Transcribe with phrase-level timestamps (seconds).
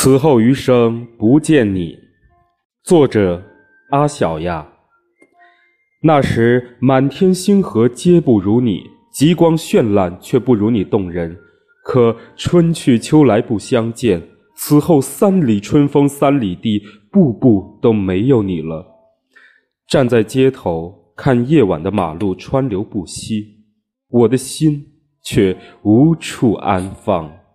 [0.00, 1.98] 此后余生不见你。
[2.84, 3.42] 作者
[3.90, 4.64] 阿小呀
[6.04, 11.36] 那时满天星河皆不如你极光绚烂却不如你动人
[11.82, 14.22] 可春去秋来不相见
[14.54, 16.80] 此后三里春风三里地
[17.10, 18.86] 步步都没有你了。
[19.88, 23.64] 站在街头看夜晚的马路川流不息
[24.08, 24.92] 我的心
[25.24, 27.47] 却无处安放。